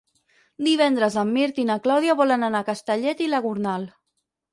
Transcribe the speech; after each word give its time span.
Divendres 0.67 1.17
en 1.23 1.33
Mirt 1.35 1.59
i 1.63 1.65
na 1.69 1.75
Clàudia 1.83 2.15
volen 2.21 2.47
anar 2.47 2.63
a 2.65 2.67
Castellet 2.71 3.21
i 3.27 3.29
la 3.35 3.43
Gornal. 3.47 3.87